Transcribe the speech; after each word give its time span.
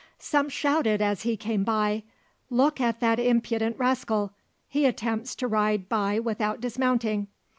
Some 0.17 0.49
shouted 0.49 0.99
as 0.99 1.21
he 1.21 1.37
came 1.37 1.63
by, 1.63 2.01
"Look 2.49 2.81
at 2.81 3.01
that 3.01 3.19
impudent 3.19 3.77
rascal! 3.77 4.33
He 4.67 4.87
attempts 4.87 5.35
to 5.35 5.47
ride 5.47 5.87
by 5.89 6.17
without 6.19 6.59
dismounting." 6.59 7.27